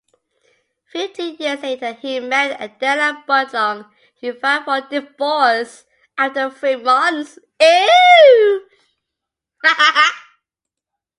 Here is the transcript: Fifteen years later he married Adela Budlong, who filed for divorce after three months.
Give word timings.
Fifteen 0.91 1.35
years 1.37 1.61
later 1.61 1.93
he 1.93 2.19
married 2.19 2.57
Adela 2.59 3.23
Budlong, 3.27 3.87
who 4.19 4.33
filed 4.33 4.65
for 4.65 4.81
divorce 4.89 5.85
after 6.17 6.49
three 6.49 6.77
months. 6.77 7.37